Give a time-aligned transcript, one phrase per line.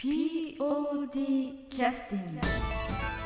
[0.00, 3.17] POD キャスティング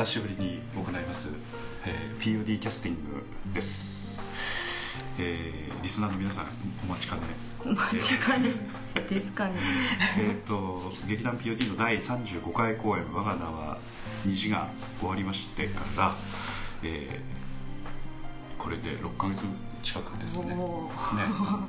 [0.00, 1.28] 久しぶりに行います、
[1.84, 3.22] えー POD キャスティング
[3.52, 4.30] です、
[5.18, 6.46] えーリスナーの皆さん
[6.84, 7.22] お待ちかね。
[7.66, 8.48] お待ちかね。
[9.10, 9.56] ですかね。
[10.18, 13.76] えーと劇団 POD の第35回公演「我が名は
[14.24, 16.14] 虹」が終わりましてから、
[16.82, 19.44] えーこれで6ヶ月
[19.82, 20.56] 近くですかねね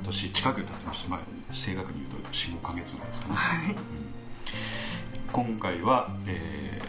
[0.04, 1.20] 年近く経ってまして、まあ、
[1.54, 3.34] 正確に言うと45ヶ月ぐらいですかね、
[3.76, 5.32] うん。
[5.32, 6.80] 今回は、え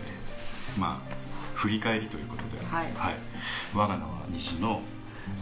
[0.78, 1.23] ーまあ
[1.64, 2.88] 振り返りということで「はい。
[3.74, 4.82] 我が名は虹の」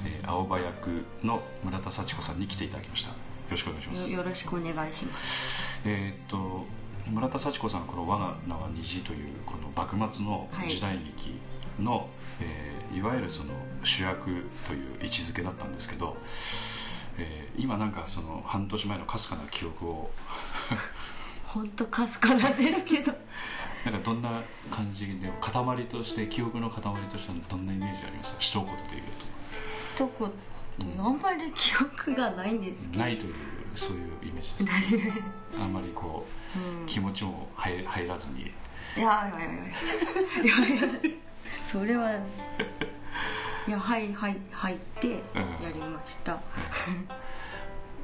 [0.05, 3.09] えー青葉役の村田幸子さんに来ていただきました。
[3.09, 3.15] よ
[3.49, 4.11] ろしくお願いします。
[4.11, 5.79] よよろしくお願いします。
[5.83, 6.67] えーっと
[7.09, 11.39] 村田幸子さんこの「我が名は虹」というこの幕末の時代劇
[11.79, 12.07] の、
[12.39, 14.25] いえーいわゆるその主役
[14.67, 16.15] という位置づけだったんですけど、
[17.17, 20.11] えー今なんかその半年前のかすかな記憶を。
[21.47, 23.11] 本当かすかなんですけど
[23.85, 28.33] なんかどんな感じで塊として記憶の塊としてどんなイメージあります？
[28.33, 28.73] か一言で。
[28.91, 29.03] 言う
[29.97, 30.29] どこ
[30.79, 33.33] あんまり記憶がないんですないという
[33.75, 35.13] そういうイメージですね
[35.59, 38.41] あんまりこう、うん気持ちも入入らずに。
[38.41, 38.45] い
[38.97, 40.77] やいやいやいや。
[40.77, 41.17] いやいや
[41.63, 45.17] それはいやはいはい入ってや
[45.73, 46.41] りました、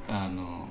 [0.08, 0.66] あの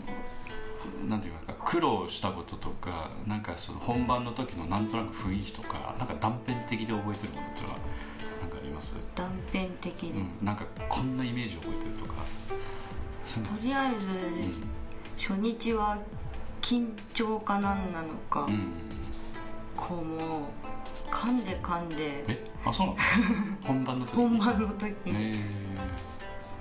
[1.08, 7.80] なんていうか苦労したこととかなんかその本番の時のなんとなく雰囲気とかなんか断片的で覚えてるものっていうのは
[8.42, 12.14] なんかあります、断片的で、うん、なんかこんなイメージ覚えてるとか。
[13.28, 14.06] とりあえず、
[15.18, 15.98] 初日は
[16.62, 18.72] 緊張かなんなのか、うん、うん、
[19.76, 22.24] こうもう噛んで噛んで。
[22.28, 22.52] え？
[22.66, 23.00] あそうなの？
[23.68, 24.16] 本番の時？
[24.16, 24.96] 本番の時。
[25.06, 25.68] えに、ー。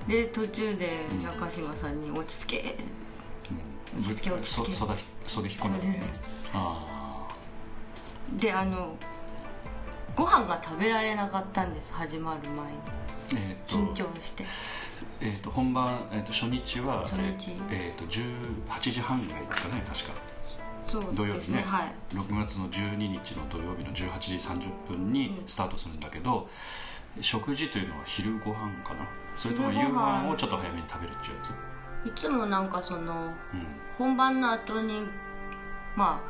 [0.08, 2.76] で途中で中島さんに「落ち着け
[3.96, 4.94] うん落ちそ袖
[5.26, 6.00] 袖引っ込んでそれ
[6.54, 7.28] あ」
[8.38, 8.96] であの
[10.14, 12.78] ご飯が食べられなかったんです始まる前に。
[12.78, 14.44] あえっ、緊と張して。
[15.20, 17.52] えー、と本番、えー、と初日は初日。
[17.70, 20.12] えー、と18時半ぐらいですかね確か。
[20.88, 21.38] そう土曜日ね。
[21.38, 21.92] ですねはい。
[22.14, 26.48] 6月の12日の土曜日の18時30分にスタートするんだけど、
[27.20, 29.06] 食事というのは昼ご飯かな。
[29.34, 31.52] それとも夕飯をちょっと早めに食べるっていうやつ
[32.06, 33.66] いつもなんかそのうん。
[33.98, 35.04] 本番の後に
[35.96, 36.22] ま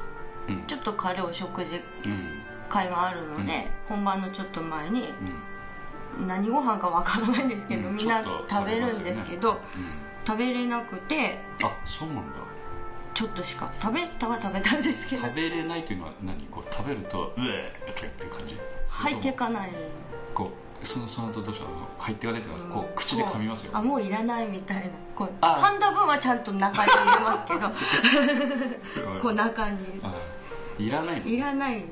[0.49, 0.67] あうん。
[0.67, 2.43] ちょっと軽いお食事うん。
[2.69, 5.13] 会があるので、本番のちょっと前に
[6.19, 6.27] うん。
[6.27, 7.97] 何ご飯かわからないんですけど、うん。
[7.97, 9.59] みんな食べるんですけどうん。
[10.27, 12.23] 食べれなくてあそうなんだ。
[13.15, 15.23] ちょっとしか食べたは食べたんですけど。
[15.23, 16.47] 食べれないというのは何？
[16.47, 18.59] こう食べるとうえって感じ？
[18.89, 19.71] 入ってかかない。
[20.35, 21.71] こうそのその後どうしたの？
[21.99, 23.71] 入ってかないというかこう口で噛みますよ。
[23.75, 24.91] あもういらないみたいな。
[25.15, 25.55] こうあ。
[25.55, 29.19] 噛んだ分はちゃんと中に入れますけど。
[29.21, 29.79] こう中に。
[30.03, 30.15] あ
[30.79, 30.91] い。
[30.91, 31.27] らないの？
[31.27, 31.81] いらない。
[31.81, 31.85] あ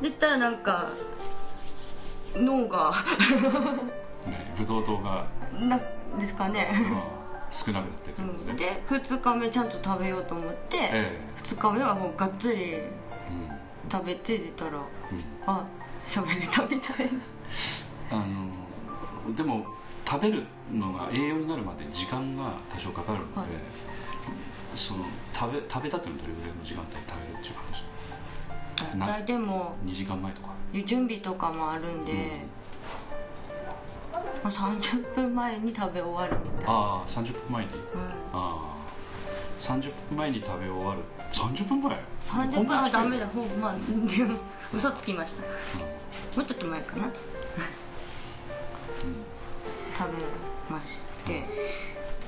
[0.00, 0.88] 言ったらなんか
[2.36, 2.92] 脳が。
[4.56, 5.80] ブドウ糖が、なん
[6.18, 6.68] ですかね。
[6.74, 7.02] うん。
[7.50, 12.78] 少なくなってということで、で2日目ちゃんと食べようと思って、え2日目はもうがっつり
[13.90, 14.84] 食べて出たらうん。
[15.46, 15.64] あ
[16.06, 17.12] 喋れたみたいな
[18.10, 19.66] あのでも
[20.06, 23.48] 食べるのが栄養になるまで時間が多少かかるので、はい。
[24.74, 25.04] その
[25.34, 30.48] 食べ食べたってのはどれぐらいの時間帯で食べるっていう話な大体でも2時間前とか。
[30.86, 32.36] 準備とかもあるんで、
[34.42, 37.70] まあ、30分前に食べ終わるみたいな、ああ30分前に？
[37.72, 37.84] うん、あ
[38.32, 38.78] あ。
[39.58, 41.00] 30分前に食べ終わる。
[41.32, 42.78] 30分前？30分？
[42.78, 43.26] あダメだ。
[43.26, 43.74] ほんま。
[43.74, 44.38] でも
[44.72, 45.42] 嘘つきました。
[45.42, 45.48] も
[46.42, 47.10] うちょっと前かな
[49.98, 50.18] 食べ
[50.70, 51.38] まして。
[51.38, 51.44] うん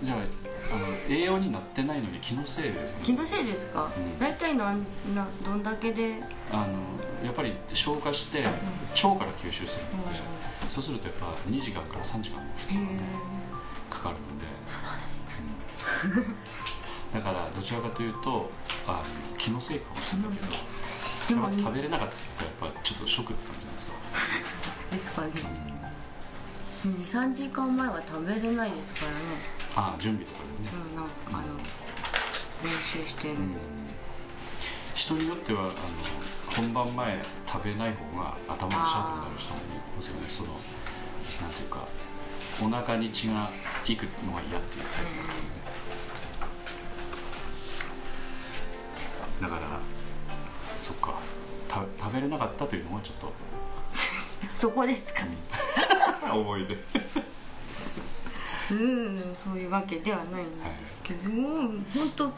[0.02, 4.18] じゃああの栄養になってないのに気のせいですよね気のせいですか、うん。
[4.18, 6.14] 大体なんなどんだけで？
[6.50, 8.54] あのやっぱり消化して腸
[9.18, 10.18] から吸収するので、
[10.68, 12.88] そうするとやっぱ2時間から3時間普通はね
[13.90, 14.46] かかるので、
[16.16, 17.20] うん。
[17.20, 18.50] だからどちらかというと
[18.86, 19.02] あ
[19.32, 25.79] の気のせいかもしれないけど食べれなかった時ってやっぱちょっとショックだったんじゃないですか、 ですかね
[26.86, 29.18] 23時間前は食べれないですからね、
[29.76, 31.56] ああ準備とかでね、うん、なんかあの
[32.64, 33.54] 練習してる、うん
[34.92, 35.70] 人によってはあの
[36.54, 39.62] 本番前食べない方が頭がシャープになる人もい
[39.96, 40.26] ますよね。
[40.28, 40.48] その
[41.40, 41.88] なんていうか
[42.62, 43.48] お腹に血が
[43.86, 45.04] いくのが嫌っていうタイ
[49.38, 49.80] プだから
[50.78, 51.14] そっか。
[51.70, 53.32] た食べれなかったというのはちょっと。
[54.54, 55.20] そこですか、
[56.34, 56.74] 思い出。
[58.70, 60.46] うんそういうわけではないん
[60.80, 61.80] ですけども、本
[62.14, 62.32] 当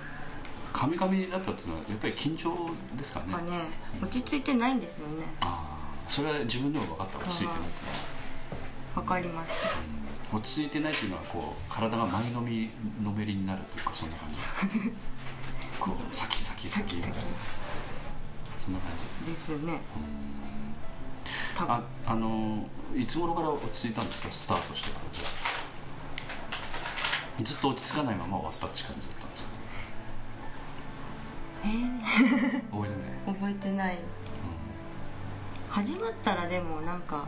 [0.72, 2.56] カミカミだったっていうのはやっぱり緊張
[2.96, 3.26] ですかね。
[3.28, 3.64] まあね。
[4.02, 5.24] 落ち着いてないんですよね。
[5.40, 7.18] ああそれは自分でも分かった。
[7.18, 8.12] 落ち着いてないっていうのは。
[8.94, 9.68] わかりました
[10.32, 10.38] うん。
[10.38, 12.70] 落ち着いてないっていうのはこう体が前のみ
[13.02, 14.38] のめりになるというかそんな感じ。
[15.78, 17.14] こう先先先先々
[18.58, 18.90] そんな感
[19.24, 19.32] じ。
[19.32, 19.80] ですね。
[19.94, 19.98] 多
[21.58, 21.84] あ分。
[22.06, 22.66] あの
[22.96, 24.30] いつ頃から落ち着いたんですか？
[24.30, 25.24] スタートしてからじゃ
[27.38, 27.42] あ。
[27.42, 29.50] ずっと落ち着かないまま終わったって感じだったんですか？
[31.64, 32.70] えー。
[32.70, 33.98] 覚えてない、 覚えてない。
[35.70, 37.24] 始まったらでもなんか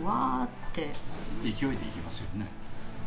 [0.00, 0.06] うん。
[0.06, 0.92] わーって。
[1.44, 2.46] うん、勢いでいきますよね。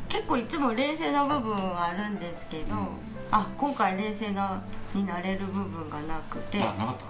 [0.08, 2.88] 結構いつも冷静な部分はあるんですけど、うん。
[3.32, 4.62] あ今回冷静な
[4.94, 6.62] になれる部分がなくて。
[6.62, 7.06] あなかった。
[7.06, 7.10] あ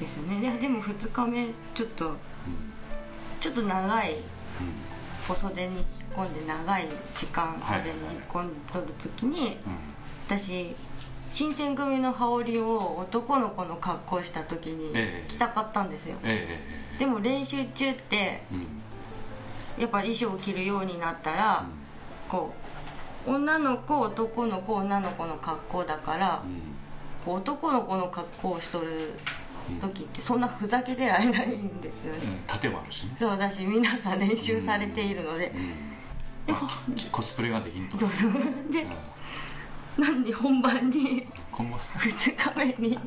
[0.00, 0.40] ですね。
[0.40, 2.16] ででも2日目ちょっと
[3.38, 4.20] ちょっと長いうん
[5.28, 5.86] お袖に引っ
[6.16, 9.56] 込んで長い時間はい袖に引っ込んで撮る時に、うん。
[10.26, 10.74] 私
[11.30, 15.28] 新選組の羽織を男の子の格好した時にええ。
[15.28, 16.16] 着たかったんですよ、
[16.98, 18.42] でも練習中って
[19.78, 21.64] やっぱ衣装を着るようになったら、
[22.28, 22.52] こ
[23.26, 26.42] う女の子男の子女の子の格好だから、
[27.24, 29.12] 男の子の格好をしとる
[29.78, 33.16] 時ってそんなふざけてられないんですよね、うん盾もあるしね。
[33.18, 35.52] そうだし皆さん練習されているので、
[36.48, 36.54] うん。
[36.54, 36.70] あ
[37.12, 37.98] コスプレができんと。
[37.98, 38.32] そうそう。
[38.72, 38.86] で
[39.98, 40.04] うん。
[40.04, 42.98] なんで本番に今後2日目に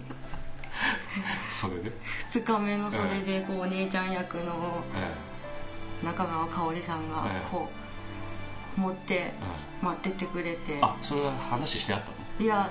[1.50, 1.92] それで
[2.32, 5.14] ？2日目のそれでこうお姉ちゃん役のえ
[6.06, 7.70] 中川香織さんがええこ
[8.78, 9.34] う持ってええ
[9.82, 10.74] 待っててくれて。
[10.74, 12.14] えあそれは話してあったの？
[12.40, 12.70] いや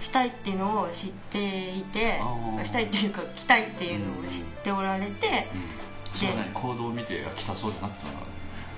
[0.00, 2.20] したいっていうのを知っていて
[2.64, 5.86] したいっていうか来たいっていうのを知っておられてうん。
[6.12, 7.96] それは何行動を見てあ来たそうだなって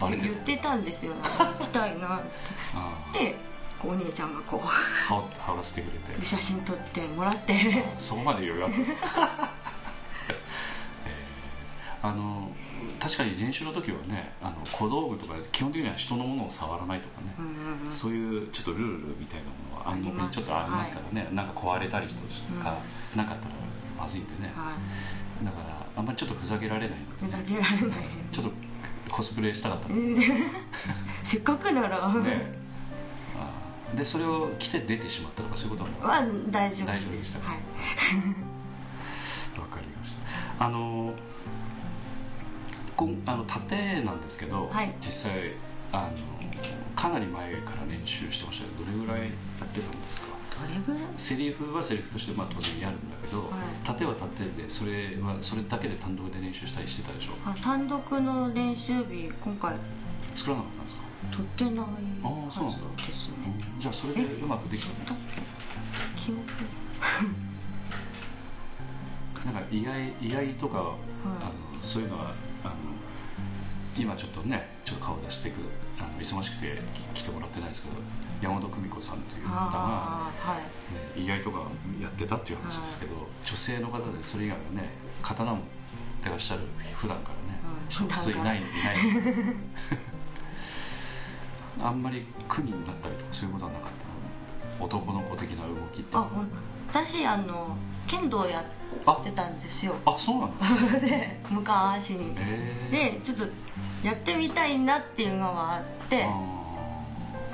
[0.00, 1.12] バレてる言ってたんですよ。
[1.60, 2.20] 来たいなっ
[2.74, 3.36] あてで
[3.84, 6.20] お姉ちゃんがこうあ羽織らせてくれて。
[6.20, 7.84] で写真撮ってもらって。
[7.98, 9.57] そこまで余裕あっ
[12.00, 12.50] あの
[13.00, 17.92] 確かに練習の時はねあの小道具とか基本的には人のものを触らないとかね、うんうんうん。
[17.92, 22.14] そういうちょっとルールみたいなものは暗黙にちょっとありますからね、なんか壊れたりと
[22.62, 22.76] か
[23.16, 23.54] なかったら
[23.98, 24.72] まずいんでね、は
[25.42, 25.44] い。
[25.44, 27.80] だからあんまりちょっとふざけられないのでふざけられない。
[27.80, 27.88] で
[28.30, 28.52] ちょっと
[29.10, 29.94] コスプレしたかったの。
[30.16, 30.22] す
[31.24, 32.58] せっかくなら、ね。
[33.94, 36.86] でそれを着て出てしまったとかそういうことはは大丈夫。
[36.86, 37.50] 大丈夫でしたか。
[37.50, 37.58] はい。
[39.58, 40.12] わかりまし
[40.58, 40.64] た。
[40.66, 41.14] あの
[42.98, 44.92] こんあの盾なんですけど、はい。
[45.00, 45.52] 実際
[45.92, 49.26] あのかなり前から練習してましたけどどれぐらいや
[49.64, 50.26] ってたんですか？
[50.66, 51.02] どれぐらい？
[51.16, 53.50] セリフはセリフとしてまあ当然やるんだけど、はい。
[53.84, 57.34] 盾は盾でそれはそれだけで単独で練習したりしてたでしょ？
[57.46, 59.76] あ単独の練習日今回。
[60.34, 61.02] 作らなかったんですか、
[61.36, 62.78] 撮ってないああそうなんだ。
[62.96, 65.40] ですねうんじゃあそれでうまくできただっけ？
[66.20, 66.42] 記憶。
[69.46, 72.34] なんか意外意外とか、あのそういうのは
[72.64, 72.74] あの
[73.98, 75.54] 今ちょっとねちょっと顔出してく
[75.98, 76.78] あの忙しくて
[77.14, 77.96] 来てもらってないですけど
[78.40, 81.18] 山本久美子さんという方が、はい。
[81.18, 81.62] ね、意外とか
[82.00, 84.90] やってたっていう話ですけど、女性の方でそれ以外はね
[85.20, 85.62] 刀持っ
[86.22, 86.62] てらっしゃる
[86.94, 87.58] 普段からね、
[88.00, 88.08] うん。
[88.08, 88.96] 普通いないいない。
[91.82, 94.86] あんまり苦になったりとかそういうことはなかったの？
[94.86, 96.16] 男の子的な動きって。
[96.16, 96.48] あほん
[96.88, 97.76] 私あの
[98.06, 99.94] 剣道やってたんですよ。
[100.06, 100.58] あそうなん
[100.92, 102.34] だ で昔に。
[102.38, 103.52] えでちょっと
[104.02, 106.30] やってみたいなっていうのはあってあ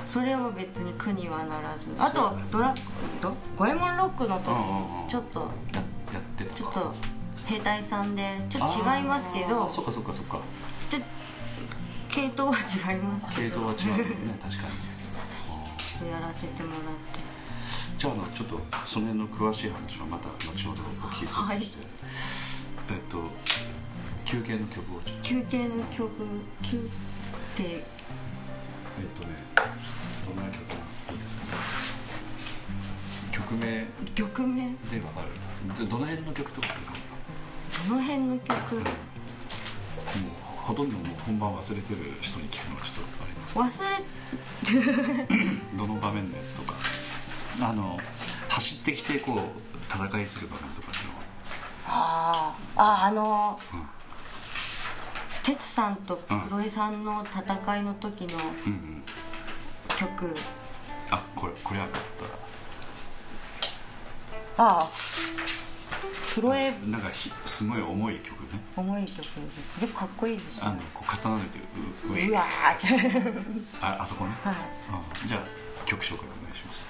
[0.07, 1.93] それは別に苦にはならず。
[1.99, 2.73] あとドラ
[3.21, 5.49] ド五右衛門ロックの時にちょっとーや
[6.13, 6.93] やってたちょっと
[7.45, 10.39] 兵隊さんでちょっと違いますけどそっかそっかそっか。
[10.89, 10.99] ちょ
[12.09, 13.73] 系統は違いますけど。
[13.73, 14.63] 系統は違うよね 確か
[16.01, 16.09] に。
[16.09, 16.81] やらせてもらっ
[17.13, 17.34] て
[18.05, 21.87] じゃああのちょっとその辺の詳しい話はまた後ほどお聞きするとして、
[22.93, 23.17] えっと
[24.23, 25.23] 休憩の曲をちょっと。
[25.23, 26.11] 休憩の曲？
[26.61, 26.81] 休っ
[27.57, 27.63] て？
[27.63, 27.81] えっ
[29.17, 29.33] とね
[30.21, 30.75] どんな曲が
[31.13, 31.51] いいですかね？
[33.31, 33.65] 曲名。
[33.65, 34.65] で曲名？
[34.67, 34.73] わ
[35.11, 35.29] かる？
[35.79, 36.67] でどの辺の曲とか
[37.89, 38.75] どの辺の曲？
[38.75, 38.85] もう
[40.45, 43.65] ほとんどもう本番忘れてる人に聞くのはちょっとあれですけ忘
[45.73, 46.75] れどどの場面のやつとか
[47.61, 47.99] あの
[48.49, 49.37] 走ってきてこう
[49.89, 51.21] 戦いする場面とかっていうのは？
[51.87, 53.87] あーああのうん
[55.43, 56.19] 哲さんと
[56.49, 59.03] 黒江さんの戦いの時のうんうん。
[59.97, 60.35] 曲、
[61.09, 61.87] あこれこれあっ
[64.57, 64.89] たああ
[66.33, 66.71] 黒江。
[66.87, 68.59] なんかひすごい重い曲ね。
[68.75, 69.79] 重い曲です。
[69.79, 71.47] でもかっこいいですあのねこう刀でう
[72.11, 72.87] ううわーって。
[73.79, 74.55] ああそこね、はい。
[75.23, 76.83] うん、じゃあ曲紹介お願いします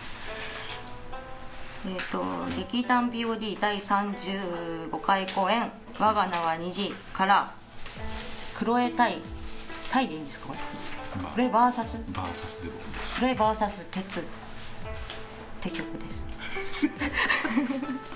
[1.88, 2.24] えっと
[2.58, 7.52] 劇団 POD 第35回公演「我が名は虹」から
[8.58, 9.20] 黒江対
[9.92, 10.48] 対でいいんですか？
[10.48, 10.60] これ
[11.22, 11.94] まあ黒江 VS バーサス
[12.64, 13.16] で僕です。
[13.18, 14.20] 黒江 VS 鉄。
[14.20, 14.24] っ
[15.62, 16.24] て曲です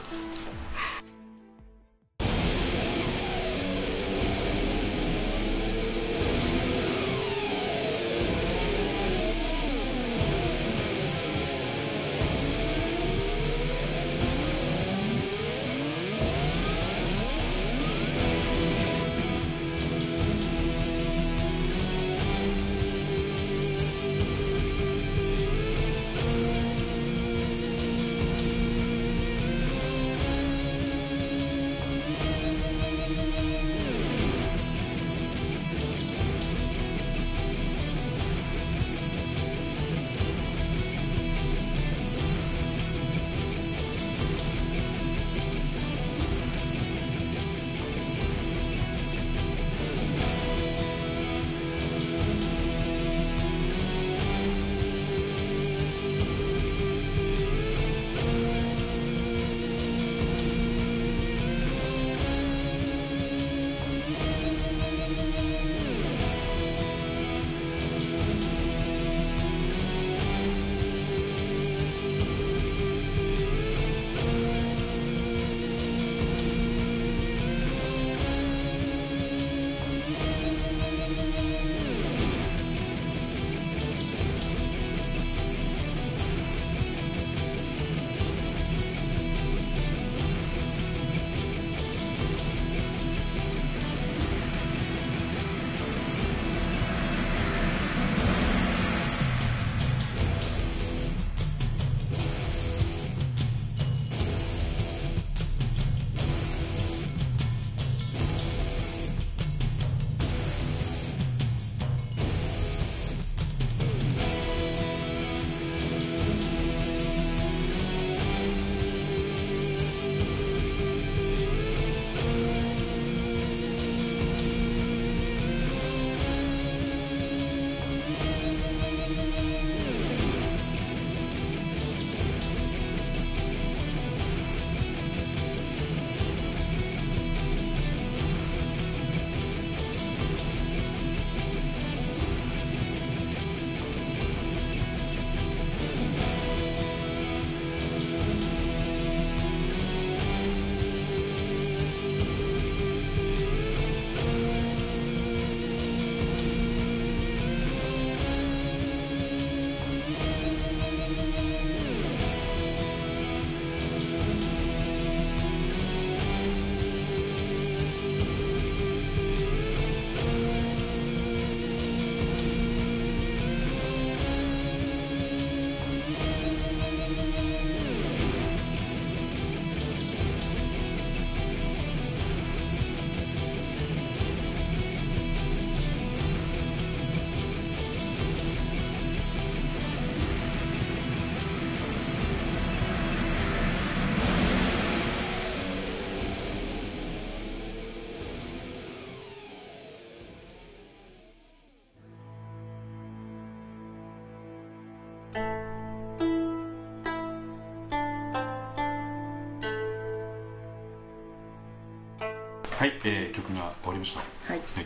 [213.04, 214.20] えー曲が終わりました。
[214.20, 214.60] はい。
[214.76, 214.86] はい、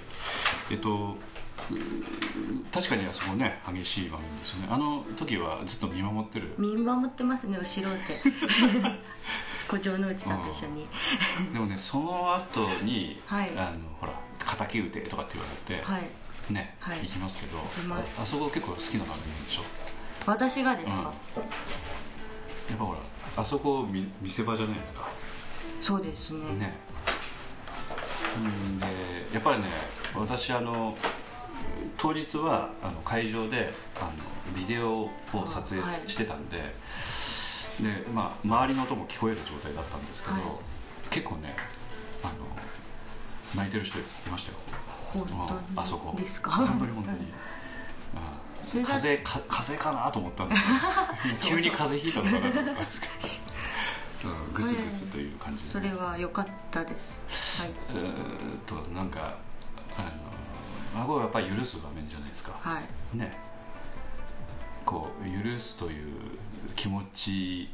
[0.71, 1.17] えっと
[2.71, 4.67] 確かにあそこね激しい場面ですよね。
[4.69, 6.53] あの時はずっと見守ってる？
[6.57, 7.99] 見守ってますね後ろで。
[9.67, 10.87] 小城之内さんと一緒に。
[11.53, 13.51] でもねその後に、はい。
[13.55, 14.13] あのほら
[14.67, 16.53] 敵撃てとかって言われて、はい。
[16.53, 16.99] ね、はい。
[16.99, 19.61] 行きますけどあそこ結構好きな場面でしょ？
[20.25, 21.03] 私がですか、うん。
[21.03, 21.13] やっ
[22.77, 22.99] ぱほら
[23.37, 25.07] あそこ見見せ場じゃないですか。
[25.79, 26.39] そうですね。
[26.55, 26.77] ね
[28.37, 28.85] うんで
[29.33, 29.65] やっぱりね
[30.15, 30.97] 私あの
[31.97, 34.11] 当日はあの会場であの
[34.55, 35.11] ビデオを
[35.45, 36.57] 撮影し,、てたんで
[37.81, 40.43] で、まあ、周りの音も聞こえる状態だったんですけど、はい。
[41.09, 41.55] 結構ね
[42.23, 42.33] あの
[43.55, 44.57] 泣いてる人いましたよ。
[45.75, 46.15] あそこ。
[46.19, 46.51] ですか？
[46.51, 53.07] 本当に本当に、風邪か風邪かなと思ったんだけど 急に風邪ひいたのかなと思ったんですけ
[54.27, 55.69] ど、 うん、グスグスという感じで。
[55.69, 57.19] それは良かったです。
[57.27, 59.35] はいえとなんか
[59.97, 60.09] あの
[60.95, 63.17] 孫はやっぱり許す場面じゃないですか、はい。
[63.17, 63.37] ね。
[64.85, 66.05] こう許すという
[66.75, 67.69] 気持ち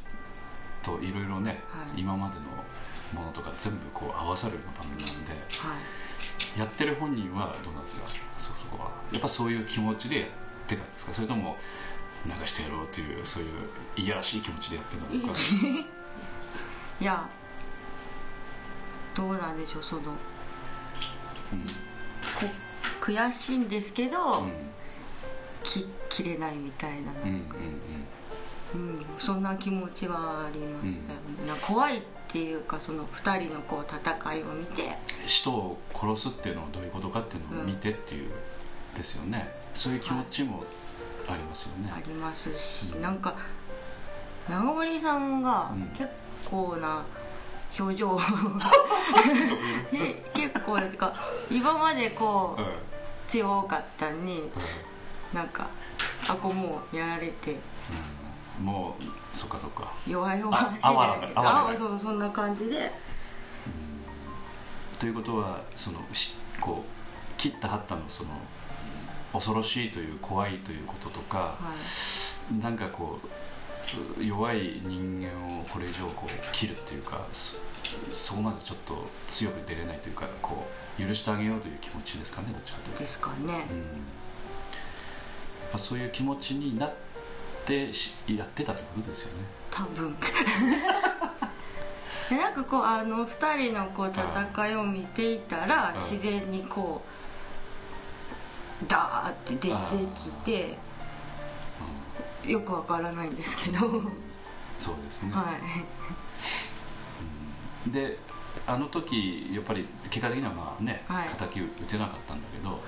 [0.82, 2.00] といろいろね、はい。
[2.00, 5.38] 今までのものとか全部こう合わさるような場面なんでは
[6.56, 6.58] い。
[6.58, 8.06] やってる本人はどうなんですか？
[8.38, 8.90] そそこは。
[9.12, 10.28] やっぱそういう気持ちでやっ
[10.66, 11.14] てたんですか？
[11.14, 11.56] それとも
[12.24, 13.50] 流してやろうというそういう
[13.96, 15.38] いやらしい気持ちでやってたのか？
[17.00, 17.28] いや
[19.14, 20.02] どうなんでしょうその。
[20.02, 20.10] こ
[23.00, 24.52] 悔しいんですけど、うん。
[25.62, 27.44] き切れないみたいな、うんうん
[28.74, 29.04] うん。
[29.18, 31.24] そんな気持ちはありましたよね、
[31.60, 34.84] 怖いっていうかその2人のこう戦いを見て。
[34.84, 34.90] うん
[35.26, 38.30] 人を殺すっていうのはどういうことかっていうのを見てっていう、
[38.96, 39.52] ですよね。
[39.74, 40.64] そういう気持ちも
[41.28, 43.02] ありますよね、ありますし、うん。
[43.02, 43.36] なんか
[44.48, 45.88] 長森さんがうん。
[45.88, 46.08] 結
[46.50, 47.04] 構な
[47.78, 48.20] 表情を。
[49.92, 51.12] え結構なんか
[51.50, 52.68] 今までこううん
[53.26, 54.50] 強かったのに
[55.32, 55.68] なんか
[56.28, 57.52] あこもうやられて。
[58.58, 58.64] うん。
[58.64, 59.04] もう
[59.36, 59.92] そっかそっか。
[60.06, 60.88] 弱いじあゃないですか。
[60.90, 62.92] 哀れなあそうそんな感じで。
[64.98, 68.30] ということはそのしこう切ったはったのその
[69.32, 71.54] 恐ろしいという怖いということとか、は
[72.52, 72.58] い。
[72.58, 73.28] なんかこう
[74.20, 77.58] 弱い人間をこれ以上こう切るっていうかそ
[78.12, 80.66] そこまでちょっと強く出れないというかこ
[80.98, 83.66] う許してあげようという気持ちですかねどっちかというと、ですかね。
[83.70, 83.78] うん。
[83.78, 83.84] ま
[85.74, 86.94] あ、そういう気持ちになっ
[87.64, 89.44] てしやってたってことですよね。
[89.70, 90.16] 多分。
[92.28, 96.00] でなんかこうあの2人のこう戦いを見ていたらうん。
[96.00, 97.02] 自然にこ
[98.82, 99.68] うダーって出て
[100.14, 100.78] きて
[102.46, 103.86] よくわからないんですけど。
[103.86, 104.10] は
[104.78, 105.32] そうですね、
[107.86, 107.90] い。
[107.90, 108.18] で
[108.66, 111.28] あの時やっぱり結果的にはまあね、はい。
[111.38, 112.78] 敵打てなかったんだけど、はい。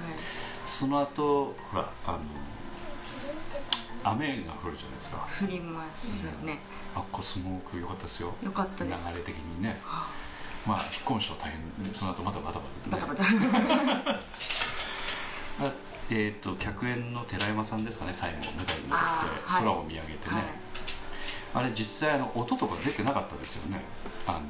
[0.65, 2.19] その後ほらあの
[4.05, 5.29] 雨が降るじゃないですか。
[5.43, 6.61] 降りますね。
[6.95, 8.33] あっこすごく良かったですよ。
[8.43, 9.09] よかったです。
[9.11, 9.79] 流れ的にね。
[9.85, 10.09] は
[10.67, 11.95] まあ引っ込む人は大変。
[11.95, 12.99] その後またバタバタね。
[12.99, 13.25] タバタ。
[15.61, 15.73] あ
[16.11, 19.65] えっ、と客演の寺山さんですかね最後舞台に乗あってーはい。
[19.65, 20.45] 空を見上げてね、はい。
[21.55, 23.83] あれ実際あの音とか出てなかったですよね。
[24.27, 24.41] あの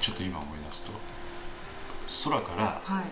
[0.00, 0.92] ちょっと今思い出すと。
[2.30, 3.04] 空からはい。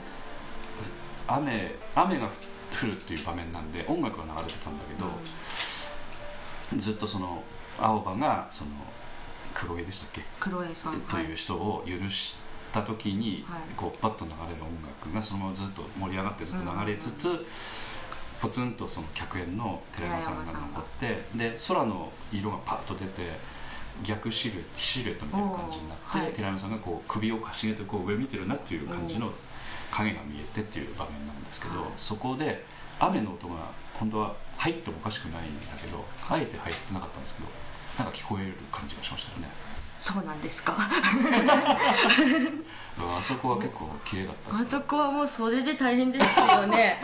[1.29, 7.42] 雨雨が降るっていう場面なんで音楽が流れてたんだけど、ずっとその
[7.79, 8.71] 青葉がその
[9.55, 11.01] 黒江でしたっけ、黒江さん。
[11.01, 12.37] という人を許し
[12.80, 13.60] た時に、はい。
[13.76, 17.44] こうパッと流れる音楽がそのままずっと盛り上がってずっと流れつつ、
[18.40, 23.30] ポツンとその客演の寺山さんが残ってで空の色がパッと出て
[24.02, 29.30] 逆シルエシルエットみたいな感じになって、寺山さんがこう首をかしげてこう上見てるなっていう感じの
[29.90, 31.90] 影が見えてっていう場面なんですけど、はい。
[31.96, 32.62] そこで
[33.00, 33.54] 雨の音が
[33.94, 37.48] 本当は入ってもおかしくないんだけどあえて入ってなかったんですけど
[38.04, 39.48] なんか聞こえる感じがしましたよね。
[39.98, 40.76] そうなんですか？
[43.16, 47.00] あそこは結構綺麗だったあそこはもうそれで大変ですよね。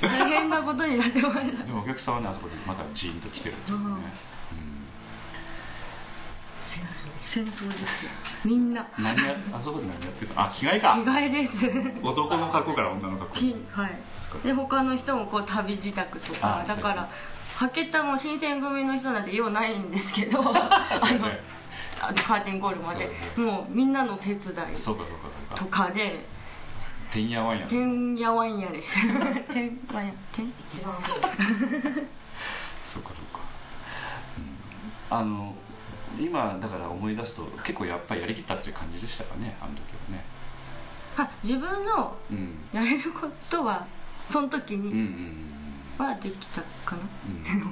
[0.00, 3.98] 大変なことになってましたでもお客さんはねあそこでまたジーンと来てるっていうね、うん。
[6.62, 8.10] 戦争戦争ですよ。
[8.44, 8.86] みんな。
[8.98, 10.42] 何やあそこで何やってた？
[10.42, 10.96] あ着替えか。
[10.96, 11.66] 着替えです。
[12.02, 13.36] 男の格好から女の格好。
[13.36, 13.90] きはい。
[14.46, 17.08] で他の人もこう旅支度とかあだから
[17.54, 20.40] はけたも新選組の人なんてようないんですけど。
[20.42, 21.30] あの
[22.08, 23.10] あのカーテンコールまで、
[23.42, 24.40] もうみんなの手伝い
[24.76, 24.96] とう
[25.70, 26.24] かかで。
[27.12, 28.82] てんやわんやてんやわんやで。
[28.82, 29.00] す
[29.52, 30.12] てんわんや。
[30.32, 31.20] てん一番そう。
[31.20, 31.30] か
[32.84, 33.40] そうか、
[35.10, 35.54] うん、あの
[36.18, 39.80] 今だから思い出すと結構やっぱりやりきったっていう感じでしたかねあの時
[40.12, 40.24] はね。
[41.16, 42.58] あ自分のうん。
[42.72, 43.86] やれることは
[44.26, 45.54] その時うんうんに
[45.98, 47.62] はできたかな、うん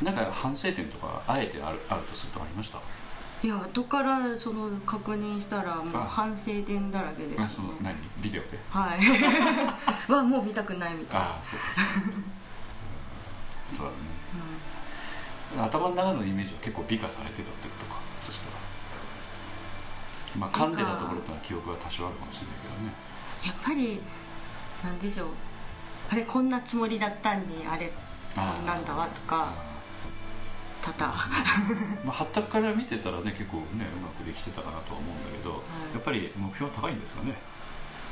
[0.00, 0.06] うん。
[0.06, 2.78] なんか反省点とかあえてあるあるとするとありました？
[3.40, 6.00] いや後からその確認したらもうあ。
[6.08, 7.94] 反省点だらけです、あその何？
[8.20, 8.58] ビデオで？
[8.68, 9.00] はい。
[10.10, 11.26] はもう見たくないみたいな。
[11.26, 11.90] ああそうかそうか
[13.68, 18.00] そうだね、頭の中のイメージは結構美化されてたってことか。
[18.20, 18.52] そしたら。
[20.38, 22.92] まあ噛んでたところというのは記憶が多少あるかもしれないけどね。
[23.46, 24.00] やっぱり
[24.82, 25.28] なんでしょう。
[26.10, 27.92] あれこんなつもりだったんにあれ
[28.36, 29.52] なんだわとか。
[29.54, 29.77] あ
[30.82, 31.14] 多々
[32.04, 33.64] まあ旗から見てたらね結構ね
[33.96, 35.54] うまくできてたかなとは思うんだけど、い。
[35.94, 37.34] やっぱり目標は高いんですかね？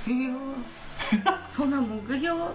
[0.06, 0.30] いや
[1.50, 2.52] そんな目標？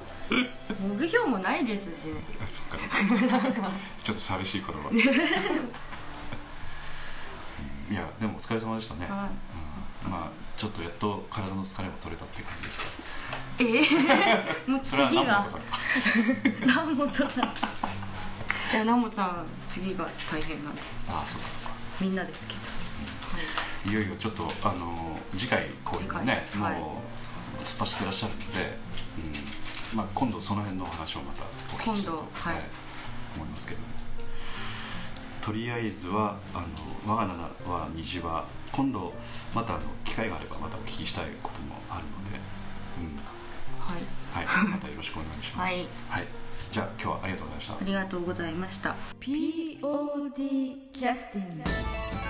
[1.00, 1.88] 目標もないですし。
[2.06, 2.78] ねあそっか。
[4.04, 4.90] ちょっと寂しい言葉。
[4.90, 4.98] うん。
[5.00, 5.04] い
[7.96, 9.28] やでもお疲れ様でしたね、は
[10.06, 12.86] うん、まあちょっとやっと体の疲れも取れたって感じですか。
[13.60, 15.46] いえー、もう次が。
[16.62, 17.28] 南本さん？
[18.72, 20.82] か南本さんいや南本さん次が大変なんで。
[21.08, 21.72] ああそうかそうか。
[22.00, 23.40] みんなですけど、は
[23.86, 23.90] い。
[23.90, 26.76] いよいよちょっとあの次回公演がねもう、はい。
[27.60, 28.78] 突っ走ってらっしゃるので、
[29.94, 29.98] うん。
[29.98, 32.56] まあ、今度その辺のお話をまたお聞きしたいと、はい。
[33.36, 33.82] 思いますけど。
[33.82, 33.88] も
[35.42, 36.60] とりあえずは「あ
[37.08, 37.34] の我が名
[37.72, 39.12] は虹」は今度
[39.56, 42.40] またあの機会があればまたお聞きしたいこともあるので、
[43.00, 43.18] うん。
[43.80, 44.46] はい。
[44.46, 45.74] はい、またよろしくお願いします。
[46.10, 46.28] はい
[46.72, 47.78] じゃあ今日はありがとうございましたあ。
[47.84, 52.21] りがとうございました POD キャスティング